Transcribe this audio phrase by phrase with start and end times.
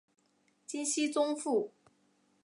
[0.65, 1.69] 金熙宗父。